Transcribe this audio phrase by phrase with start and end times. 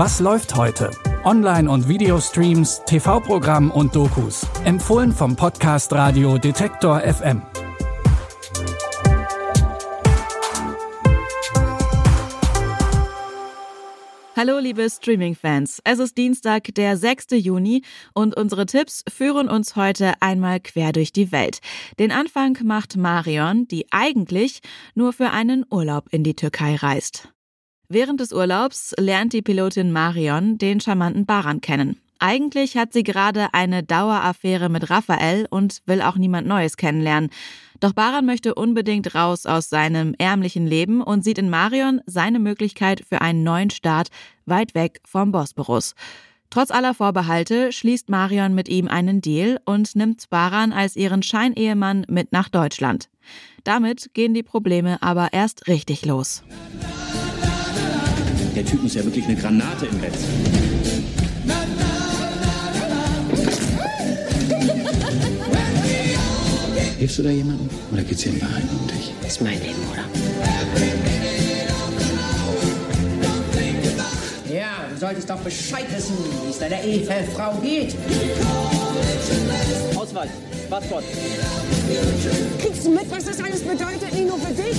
[0.00, 0.92] Was läuft heute?
[1.24, 4.46] Online- und Videostreams, TV-Programm und Dokus.
[4.64, 7.42] Empfohlen vom Podcast Radio Detektor FM.
[14.36, 17.32] Hallo liebe Streaming-Fans, es ist Dienstag, der 6.
[17.32, 17.82] Juni
[18.14, 21.58] und unsere Tipps führen uns heute einmal quer durch die Welt.
[21.98, 24.60] Den Anfang macht Marion, die eigentlich
[24.94, 27.32] nur für einen Urlaub in die Türkei reist.
[27.90, 31.98] Während des Urlaubs lernt die Pilotin Marion den charmanten Baran kennen.
[32.18, 37.30] Eigentlich hat sie gerade eine Daueraffäre mit Raphael und will auch niemand Neues kennenlernen.
[37.80, 43.04] Doch Baran möchte unbedingt raus aus seinem ärmlichen Leben und sieht in Marion seine Möglichkeit
[43.08, 44.08] für einen neuen Start
[44.44, 45.94] weit weg vom Bosporus.
[46.50, 52.04] Trotz aller Vorbehalte schließt Marion mit ihm einen Deal und nimmt Baran als ihren Scheinehemann
[52.06, 53.08] mit nach Deutschland.
[53.64, 56.42] Damit gehen die Probleme aber erst richtig los.
[58.58, 60.12] Der Typ ist ja wirklich eine Granate im Bett.
[66.98, 67.68] Hilfst du da jemandem?
[67.92, 69.12] Oder geht's hier in Wahrheit um dich?
[69.22, 70.02] Das ist mein Leben, oder?
[74.52, 77.94] Ja, du solltest doch Bescheid wissen, wie es deiner Ehefrau geht.
[79.94, 80.28] Auswahl.
[80.68, 81.04] Passport.
[82.58, 84.12] Kriegst du mit, was das alles bedeutet?
[84.12, 84.76] Nicht nur für dich?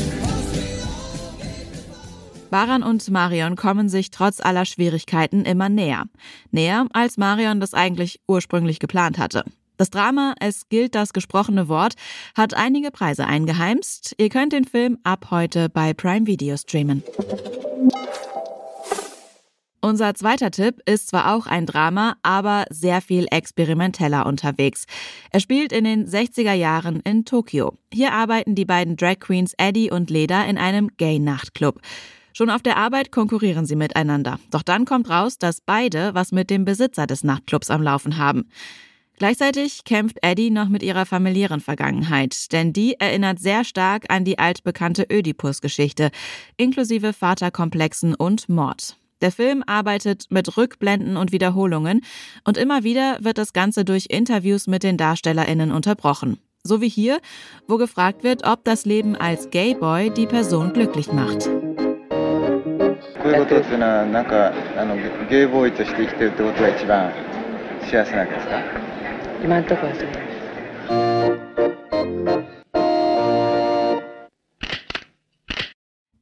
[2.49, 6.05] Baran und Marion kommen sich trotz aller Schwierigkeiten immer näher.
[6.51, 9.43] Näher, als Marion das eigentlich ursprünglich geplant hatte.
[9.77, 11.93] Das Drama Es gilt das gesprochene Wort
[12.35, 14.15] hat einige Preise eingeheimst.
[14.17, 17.03] Ihr könnt den Film ab heute bei Prime Video streamen.
[19.81, 24.85] Unser zweiter Tipp ist zwar auch ein Drama, aber sehr viel experimenteller unterwegs.
[25.31, 27.77] Er spielt in den 60er Jahren in Tokio.
[27.93, 31.79] Hier arbeiten die beiden Drag Queens Eddie und Leda in einem Gay-Nachtclub.
[32.33, 34.39] Schon auf der Arbeit konkurrieren sie miteinander.
[34.51, 38.49] Doch dann kommt raus, dass beide was mit dem Besitzer des Nachtclubs am Laufen haben.
[39.19, 44.39] Gleichzeitig kämpft Eddie noch mit ihrer familiären Vergangenheit, denn die erinnert sehr stark an die
[44.39, 46.09] altbekannte Ödipus-Geschichte,
[46.55, 48.95] inklusive Vaterkomplexen und Mord.
[49.21, 52.01] Der Film arbeitet mit Rückblenden und Wiederholungen
[52.45, 56.39] und immer wieder wird das Ganze durch Interviews mit den DarstellerInnen unterbrochen.
[56.63, 57.19] So wie hier,
[57.67, 61.49] wo gefragt wird, ob das Leben als Gayboy die Person glücklich macht.
[63.28, 64.96] こういうことっていうのはなんかあの
[65.28, 67.12] ゲイボーイとして生きてるってことが一番
[67.82, 68.62] 幸せなんですか
[69.42, 70.34] 今んとこはそう。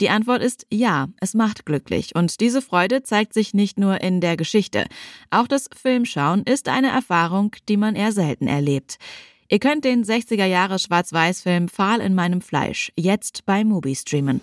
[0.02, 2.16] Die Antwort ist ja, es macht glücklich.
[2.16, 4.86] Und diese Freude zeigt sich nicht nur in der Geschichte.
[5.30, 8.98] Auch das Filmschauen ist eine Erfahrung, die man eher selten erlebt.
[9.48, 14.40] Ihr könnt den 60er Jahre Schwarz-Weiß-Film Pfahl in meinem Fleisch jetzt bei Mubi streamen.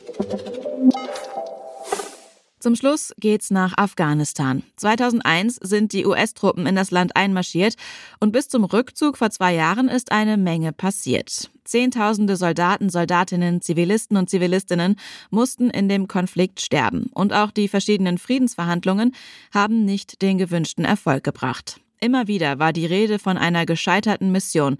[2.64, 4.62] Zum Schluss geht's nach Afghanistan.
[4.76, 7.74] 2001 sind die US-Truppen in das Land einmarschiert
[8.20, 11.50] und bis zum Rückzug vor zwei Jahren ist eine Menge passiert.
[11.64, 14.96] Zehntausende Soldaten, Soldatinnen, Zivilisten und Zivilistinnen
[15.28, 19.14] mussten in dem Konflikt sterben und auch die verschiedenen Friedensverhandlungen
[19.52, 21.82] haben nicht den gewünschten Erfolg gebracht.
[22.00, 24.78] Immer wieder war die Rede von einer gescheiterten Mission.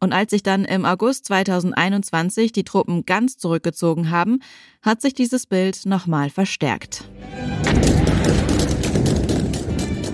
[0.00, 4.40] Und als sich dann im August 2021 die Truppen ganz zurückgezogen haben,
[4.82, 7.04] hat sich dieses Bild nochmal verstärkt.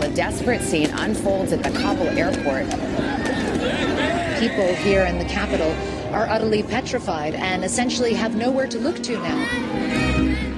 [0.00, 2.68] A desperate scene unfolds at the Kabul airport.
[4.38, 5.72] People here in the capital
[6.12, 10.51] are utterly petrified and essentially have nowhere to look to now.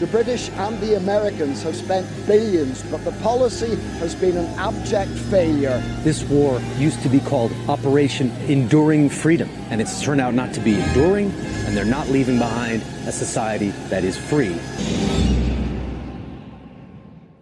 [0.00, 5.10] The British and the Americans have spent billions, but the policy has been an abject
[5.28, 5.78] failure.
[6.02, 10.60] This war used to be called Operation Enduring Freedom, and it's turned out not to
[10.60, 11.30] be enduring,
[11.66, 14.56] and they're not leaving behind a society that is free.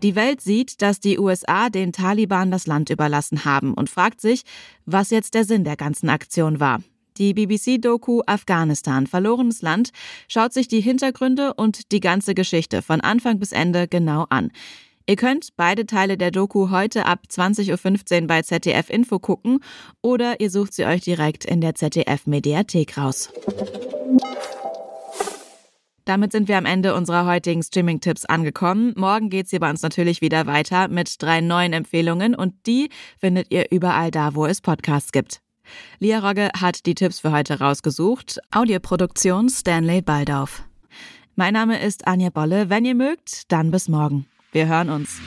[0.03, 4.43] Die Welt sieht, dass die USA den Taliban das Land überlassen haben und fragt sich,
[4.85, 6.81] was jetzt der Sinn der ganzen Aktion war.
[7.19, 9.91] Die BBC-Doku Afghanistan, verlorenes Land,
[10.29, 14.53] schaut sich die Hintergründe und die ganze Geschichte von Anfang bis Ende genau an.
[15.09, 19.61] Ihr könnt beide Teile der Doku heute ab 20.15 Uhr bei ZDF Info gucken
[20.01, 23.31] oder ihr sucht sie euch direkt in der ZDF Mediathek raus.
[26.05, 28.95] Damit sind wir am Ende unserer heutigen Streaming-Tipps angekommen.
[28.97, 33.51] Morgen geht's hier bei uns natürlich wieder weiter mit drei neuen Empfehlungen und die findet
[33.51, 35.41] ihr überall da, wo es Podcasts gibt.
[35.99, 38.39] Lia Rogge hat die Tipps für heute rausgesucht.
[38.51, 40.63] Audioproduktion Stanley Baldauf.
[41.37, 42.69] Mein Name ist Anja Bolle.
[42.71, 44.27] Wenn ihr mögt, dann bis morgen.
[44.53, 45.21] Wir hören uns.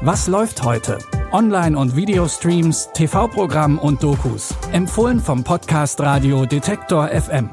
[0.00, 0.98] Was läuft heute?
[1.32, 4.54] Online- und Videostreams, TV-Programm und Dokus.
[4.72, 7.50] Empfohlen vom Podcast Radio Detektor FM.